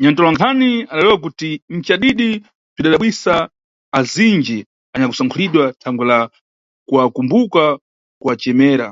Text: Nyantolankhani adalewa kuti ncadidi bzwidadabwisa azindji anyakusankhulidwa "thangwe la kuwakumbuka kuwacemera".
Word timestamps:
Nyantolankhani 0.00 0.70
adalewa 0.92 1.18
kuti 1.24 1.50
ncadidi 1.76 2.30
bzwidadabwisa 2.72 3.34
azindji 3.98 4.58
anyakusankhulidwa 4.94 5.64
"thangwe 5.80 6.04
la 6.10 6.18
kuwakumbuka 6.88 7.62
kuwacemera". 8.20 8.86